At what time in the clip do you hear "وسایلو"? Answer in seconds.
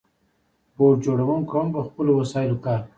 2.21-2.57